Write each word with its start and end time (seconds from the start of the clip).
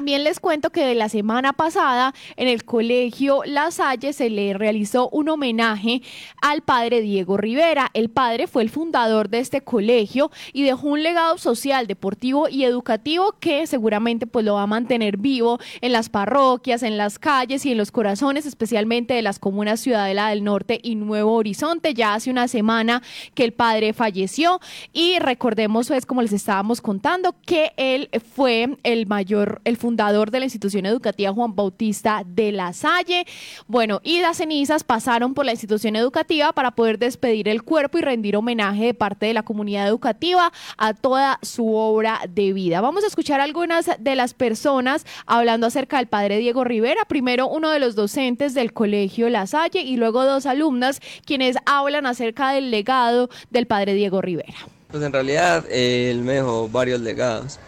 También 0.00 0.24
les 0.24 0.40
cuento 0.40 0.70
que 0.70 0.86
de 0.86 0.94
la 0.94 1.10
semana 1.10 1.52
pasada 1.52 2.14
en 2.36 2.48
el 2.48 2.64
colegio 2.64 3.42
La 3.44 3.70
Salle 3.70 4.14
se 4.14 4.30
le 4.30 4.54
realizó 4.54 5.10
un 5.10 5.28
homenaje 5.28 6.00
al 6.40 6.62
padre 6.62 7.02
Diego 7.02 7.36
Rivera. 7.36 7.90
El 7.92 8.08
padre 8.08 8.46
fue 8.46 8.62
el 8.62 8.70
fundador 8.70 9.28
de 9.28 9.40
este 9.40 9.60
colegio 9.60 10.30
y 10.54 10.62
dejó 10.62 10.88
un 10.88 11.02
legado 11.02 11.36
social, 11.36 11.86
deportivo 11.86 12.48
y 12.48 12.64
educativo 12.64 13.34
que 13.40 13.66
seguramente 13.66 14.26
pues 14.26 14.42
lo 14.46 14.54
va 14.54 14.62
a 14.62 14.66
mantener 14.66 15.18
vivo 15.18 15.58
en 15.82 15.92
las 15.92 16.08
parroquias, 16.08 16.82
en 16.82 16.96
las 16.96 17.18
calles 17.18 17.66
y 17.66 17.72
en 17.72 17.76
los 17.76 17.92
corazones, 17.92 18.46
especialmente 18.46 19.12
de 19.12 19.20
las 19.20 19.38
comunas 19.38 19.80
Ciudadela 19.80 20.30
del 20.30 20.44
Norte 20.44 20.80
y 20.82 20.94
Nuevo 20.94 21.34
Horizonte. 21.34 21.92
Ya 21.92 22.14
hace 22.14 22.30
una 22.30 22.48
semana 22.48 23.02
que 23.34 23.44
el 23.44 23.52
padre 23.52 23.92
falleció 23.92 24.60
y 24.94 25.18
recordemos 25.18 25.88
pues 25.88 26.06
como 26.06 26.22
les 26.22 26.32
estábamos 26.32 26.80
contando 26.80 27.34
que 27.44 27.72
él 27.76 28.08
fue 28.34 28.78
el 28.82 29.06
mayor, 29.06 29.60
el 29.66 29.76
fundador 29.76 29.89
de 29.96 30.38
la 30.38 30.44
institución 30.44 30.86
educativa 30.86 31.32
Juan 31.32 31.54
Bautista 31.54 32.22
de 32.26 32.52
la 32.52 32.72
Salle. 32.72 33.26
Bueno, 33.66 34.00
y 34.02 34.20
las 34.20 34.38
cenizas 34.38 34.84
pasaron 34.84 35.34
por 35.34 35.44
la 35.44 35.52
institución 35.52 35.96
educativa 35.96 36.52
para 36.52 36.70
poder 36.70 36.98
despedir 36.98 37.48
el 37.48 37.62
cuerpo 37.62 37.98
y 37.98 38.02
rendir 38.02 38.36
homenaje 38.36 38.86
de 38.86 38.94
parte 38.94 39.26
de 39.26 39.34
la 39.34 39.42
comunidad 39.42 39.86
educativa 39.86 40.52
a 40.78 40.94
toda 40.94 41.38
su 41.42 41.74
obra 41.74 42.20
de 42.28 42.52
vida. 42.52 42.80
Vamos 42.80 43.04
a 43.04 43.08
escuchar 43.08 43.40
algunas 43.40 43.90
de 43.98 44.16
las 44.16 44.32
personas 44.34 45.04
hablando 45.26 45.66
acerca 45.66 45.98
del 45.98 46.06
padre 46.06 46.38
Diego 46.38 46.64
Rivera. 46.64 47.04
Primero 47.06 47.48
uno 47.48 47.70
de 47.70 47.78
los 47.78 47.94
docentes 47.94 48.54
del 48.54 48.72
colegio 48.72 49.28
La 49.28 49.46
Salle 49.46 49.82
y 49.82 49.96
luego 49.96 50.24
dos 50.24 50.46
alumnas 50.46 51.00
quienes 51.24 51.56
hablan 51.66 52.06
acerca 52.06 52.52
del 52.52 52.70
legado 52.70 53.28
del 53.50 53.66
padre 53.66 53.94
Diego 53.94 54.20
Rivera. 54.22 54.56
Pues 54.90 55.02
en 55.02 55.12
realidad 55.12 55.64
él 55.70 56.22
me 56.22 56.34
dejó 56.34 56.68
varios 56.68 57.00
legados. 57.00 57.58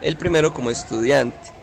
El 0.00 0.16
primero 0.16 0.54
como 0.54 0.70
estudiante. 0.70 1.57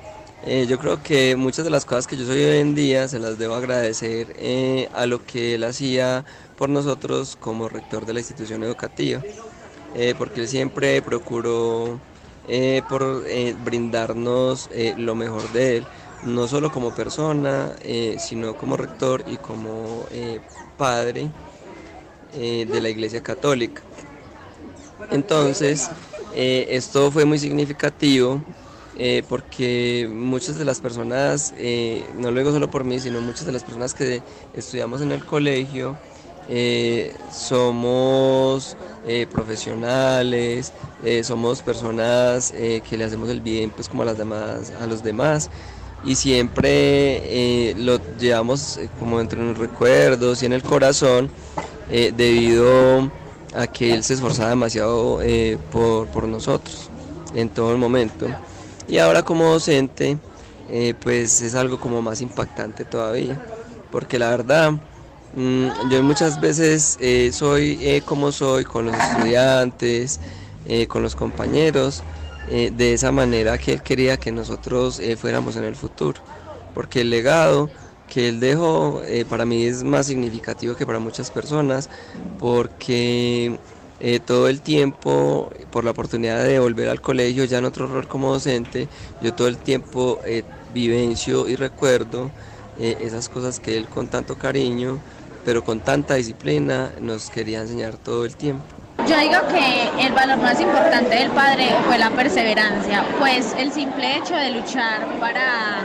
Eh, 0.47 0.67
yo 0.67 0.77
creo 0.77 1.01
que 1.01 1.35
muchas 1.35 1.65
de 1.65 1.71
las 1.71 1.85
cosas 1.85 2.05
que 2.05 2.15
yo 2.15 2.23
soy 2.23 2.43
hoy 2.43 2.57
en 2.59 2.75
día 2.75 3.07
se 3.07 3.17
las 3.17 3.39
debo 3.39 3.55
agradecer 3.55 4.35
eh, 4.37 4.87
a 4.93 5.07
lo 5.07 5.25
que 5.25 5.55
él 5.55 5.63
hacía 5.63 6.23
por 6.55 6.69
nosotros 6.69 7.35
como 7.35 7.67
rector 7.67 8.05
de 8.05 8.13
la 8.13 8.19
institución 8.19 8.63
educativa, 8.63 9.23
eh, 9.95 10.13
porque 10.15 10.41
él 10.41 10.47
siempre 10.47 11.01
procuró 11.01 11.99
por 12.87 13.23
brindarnos 13.63 14.69
lo 14.97 15.15
mejor 15.15 15.51
de 15.51 15.77
él, 15.77 15.87
no 16.25 16.47
solo 16.47 16.71
como 16.71 16.93
persona, 16.93 17.75
sino 18.19 18.55
como 18.55 18.77
rector 18.77 19.23
y 19.25 19.37
como 19.37 20.05
padre 20.77 21.31
de 22.31 22.81
la 22.81 22.89
Iglesia 22.89 23.21
Católica. 23.23 23.81
Entonces, 25.09 25.89
esto 26.35 27.09
fue 27.09 27.25
muy 27.25 27.39
significativo 27.39 28.43
eh, 28.97 29.23
porque 29.27 30.09
muchas 30.09 30.57
de 30.57 30.63
las 30.63 30.79
personas, 30.79 31.53
eh, 31.57 32.05
no 32.17 32.31
lo 32.31 32.39
digo 32.39 32.51
solo 32.51 32.71
por 32.71 32.85
mí, 32.85 32.99
sino 32.99 33.19
muchas 33.19 33.45
de 33.45 33.51
las 33.51 33.63
personas 33.63 33.93
que 33.93 34.21
estudiamos 34.53 35.01
en 35.01 35.11
el 35.11 35.25
colegio, 35.25 35.97
eh, 36.47 37.13
somos 37.31 38.77
profesionales, 39.31 40.73
somos 41.23 41.61
personas 41.61 42.51
que 42.51 42.97
le 42.97 43.03
hacemos 43.03 43.29
el 43.29 43.39
bien 43.39 43.69
pues 43.69 43.87
como 43.87 44.01
a 44.01 44.05
las 44.05 44.17
demás, 44.17 44.73
a 44.81 44.87
los 44.87 45.03
demás 45.03 45.51
y 46.03 46.15
siempre 46.15 47.75
lo 47.77 47.99
llevamos 48.17 48.79
como 48.97 49.19
entre 49.19 49.43
los 49.43 49.59
recuerdos 49.59 50.41
y 50.41 50.47
en 50.47 50.53
el 50.53 50.63
corazón 50.63 51.29
debido 51.87 53.11
a 53.53 53.67
que 53.67 53.93
él 53.93 54.03
se 54.03 54.15
esforzaba 54.15 54.49
demasiado 54.49 55.19
por, 55.71 56.07
por 56.07 56.27
nosotros 56.27 56.89
en 57.35 57.49
todo 57.49 57.71
el 57.73 57.77
momento. 57.77 58.27
Y 58.87 58.99
ahora 58.99 59.23
como 59.23 59.45
docente, 59.51 60.17
eh, 60.69 60.93
pues 61.01 61.41
es 61.41 61.55
algo 61.55 61.79
como 61.79 62.01
más 62.01 62.21
impactante 62.21 62.85
todavía, 62.85 63.39
porque 63.91 64.19
la 64.19 64.29
verdad, 64.29 64.73
mm, 65.33 65.89
yo 65.89 66.03
muchas 66.03 66.39
veces 66.39 66.97
eh, 66.99 67.31
soy 67.33 67.79
eh, 67.81 68.01
como 68.05 68.31
soy 68.31 68.63
con 68.63 68.85
los 68.85 68.95
estudiantes, 68.95 70.19
con 70.87 71.03
los 71.03 71.15
compañeros, 71.15 72.03
de 72.47 72.93
esa 72.93 73.11
manera 73.11 73.57
que 73.59 73.73
él 73.73 73.83
quería 73.83 74.17
que 74.17 74.31
nosotros 74.31 74.99
fuéramos 75.19 75.55
en 75.57 75.63
el 75.63 75.75
futuro, 75.75 76.21
porque 76.73 77.01
el 77.01 77.11
legado 77.11 77.69
que 78.07 78.29
él 78.29 78.39
dejó 78.39 79.01
para 79.29 79.45
mí 79.45 79.63
es 79.65 79.83
más 79.83 80.07
significativo 80.07 80.75
que 80.75 80.85
para 80.87 80.97
muchas 80.97 81.29
personas, 81.29 81.87
porque 82.39 83.59
eh, 83.99 84.19
todo 84.19 84.49
el 84.49 84.61
tiempo, 84.61 85.51
por 85.71 85.83
la 85.83 85.91
oportunidad 85.91 86.43
de 86.43 86.59
volver 86.59 86.89
al 86.89 87.01
colegio, 87.01 87.45
ya 87.45 87.59
en 87.59 87.65
otro 87.65 87.87
rol 87.87 88.07
como 88.07 88.33
docente, 88.33 88.87
yo 89.21 89.33
todo 89.33 89.47
el 89.47 89.57
tiempo 89.57 90.19
eh, 90.25 90.43
vivencio 90.73 91.47
y 91.47 91.55
recuerdo 91.55 92.29
eh, 92.77 92.97
esas 93.01 93.29
cosas 93.29 93.59
que 93.59 93.77
él 93.77 93.87
con 93.87 94.07
tanto 94.07 94.37
cariño, 94.37 94.99
pero 95.45 95.63
con 95.63 95.79
tanta 95.79 96.15
disciplina, 96.15 96.91
nos 96.99 97.29
quería 97.29 97.61
enseñar 97.61 97.95
todo 97.95 98.25
el 98.25 98.35
tiempo. 98.35 98.63
Yo 99.07 99.17
digo 99.19 99.39
que 99.49 100.05
el 100.05 100.13
valor 100.13 100.37
más 100.39 100.59
importante 100.59 101.15
del 101.15 101.29
padre 101.31 101.67
fue 101.85 101.97
la 101.97 102.09
perseverancia, 102.09 103.05
pues 103.19 103.55
el 103.57 103.71
simple 103.71 104.17
hecho 104.17 104.35
de 104.35 104.51
luchar 104.51 105.19
para 105.19 105.83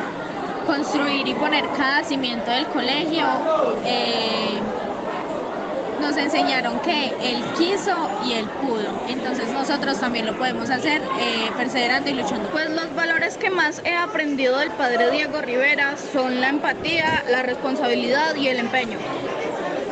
construir 0.67 1.29
y 1.29 1.35
poner 1.35 1.65
cada 1.77 2.03
cimiento 2.05 2.51
del 2.51 2.67
colegio 2.67 3.27
nos 6.01 6.17
enseñaron 6.17 6.81
que 6.81 7.09
él 7.23 7.43
quiso 7.57 7.95
y 8.25 8.33
él 8.33 8.47
pudo. 8.63 8.89
Entonces 9.09 9.49
nosotros 9.53 10.01
también 10.01 10.27
lo 10.27 10.37
podemos 10.37 10.71
hacer 10.71 11.03
eh, 11.21 11.51
perseverando 11.57 12.11
y 12.11 12.15
luchando. 12.15 12.49
Pues 12.51 12.71
los 12.71 12.95
valores 12.95 13.37
que 13.37 13.51
más 13.51 13.83
he 13.85 13.95
aprendido 13.95 14.59
del 14.59 14.71
padre 14.71 15.11
Diego 15.11 15.41
Rivera 15.41 15.97
son 15.97 16.41
la 16.41 16.49
empatía, 16.49 17.25
la 17.31 17.43
responsabilidad 17.43 18.35
y 18.35 18.49
el 18.49 18.59
empeño. 18.59 18.99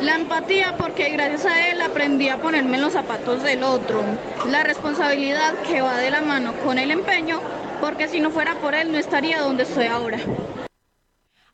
La 0.01 0.15
empatía 0.15 0.75
porque 0.77 1.09
gracias 1.09 1.45
a 1.45 1.67
él 1.69 1.81
aprendí 1.81 2.29
a 2.29 2.37
ponerme 2.37 2.77
en 2.77 2.83
los 2.83 2.93
zapatos 2.93 3.43
del 3.43 3.63
otro. 3.63 4.01
La 4.49 4.63
responsabilidad 4.63 5.53
que 5.67 5.81
va 5.81 5.97
de 5.97 6.09
la 6.09 6.21
mano 6.21 6.53
con 6.63 6.79
el 6.79 6.91
empeño 6.91 7.41
porque 7.81 8.07
si 8.07 8.19
no 8.19 8.31
fuera 8.31 8.55
por 8.55 8.75
él 8.75 8.91
no 8.91 8.97
estaría 8.97 9.41
donde 9.41 9.63
estoy 9.63 9.87
ahora. 9.87 10.19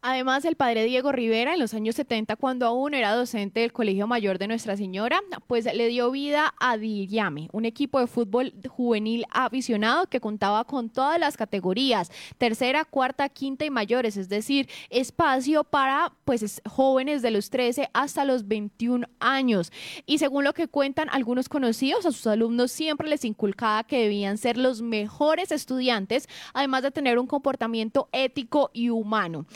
Además, 0.08 0.46
el 0.46 0.56
padre 0.56 0.84
Diego 0.84 1.12
Rivera, 1.12 1.56
en 1.56 1.60
los 1.60 1.74
años 1.74 1.96
70, 1.96 2.36
cuando 2.36 2.68
aún 2.68 2.94
era 2.94 3.16
docente 3.16 3.62
del 3.62 3.74
Colegio 3.74 4.06
Mayor 4.06 4.38
de 4.38 4.48
Nuestra 4.48 4.78
Señora, 4.78 5.20
pues 5.48 5.66
le 5.66 5.88
dio 5.88 6.12
vida 6.12 6.54
a 6.60 6.78
Diyame, 6.78 7.50
un 7.54 7.66
equipo 7.66 8.00
de 8.00 8.06
fútbol 8.06 8.54
juvenil 8.70 9.26
aficionado 9.32 10.06
que 10.06 10.20
contaba 10.20 10.64
con 10.66 10.92
todas 10.92 11.20
las 11.20 11.38
categorías, 11.38 12.12
tercera, 12.38 12.86
cuarta, 12.86 13.30
quinta 13.30 13.66
y 13.66 13.72
mayores, 13.72 14.16
es 14.16 14.30
decir, 14.30 14.70
espacio 14.92 15.64
para 15.64 16.14
pues 16.24 16.62
jóvenes 16.70 17.24
de 17.24 17.32
los 17.32 17.50
13 17.50 17.90
hasta 17.92 18.26
los 18.26 18.48
21 18.48 19.08
años. 19.20 19.72
Y 20.06 20.20
según 20.20 20.44
lo 20.44 20.54
que 20.54 20.68
cuentan 20.68 21.10
algunos 21.10 21.50
conocidos, 21.50 22.06
a 22.06 22.12
sus 22.12 22.28
alumnos 22.28 22.72
siempre 22.72 23.10
les 23.10 23.26
inculcaba 23.26 23.84
que 23.84 24.04
debían 24.04 24.38
ser 24.38 24.60
los 24.60 24.84
mejores 24.84 25.52
estudiantes, 25.52 26.30
además 26.54 26.84
de 26.84 26.92
tener 26.92 27.18
un 27.18 27.26
comportamiento 27.26 28.08
ético 28.12 28.70
y 28.72 28.92
humano. 28.92 29.48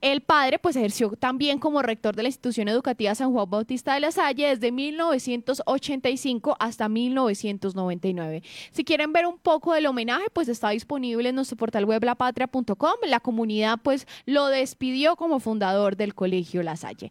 El 0.00 0.20
padre 0.20 0.60
pues 0.60 0.76
ejerció 0.76 1.10
también 1.10 1.58
como 1.58 1.82
rector 1.82 2.14
de 2.14 2.22
la 2.22 2.28
institución 2.28 2.68
educativa 2.68 3.16
San 3.16 3.32
Juan 3.32 3.50
Bautista 3.50 3.94
de 3.94 4.00
la 4.00 4.12
Salle 4.12 4.46
desde 4.46 4.70
1985 4.70 6.56
hasta 6.60 6.88
1999. 6.88 8.42
Si 8.70 8.84
quieren 8.84 9.12
ver 9.12 9.26
un 9.26 9.38
poco 9.38 9.72
del 9.74 9.86
homenaje, 9.86 10.26
pues 10.32 10.48
está 10.48 10.70
disponible 10.70 11.30
en 11.30 11.34
nuestro 11.34 11.56
portal 11.56 11.84
web 11.84 12.04
lapatria.com. 12.04 12.94
La 13.08 13.18
comunidad 13.18 13.80
pues 13.82 14.06
lo 14.24 14.46
despidió 14.46 15.16
como 15.16 15.40
fundador 15.40 15.96
del 15.96 16.14
Colegio 16.14 16.62
La 16.62 16.76
Salle. 16.76 17.10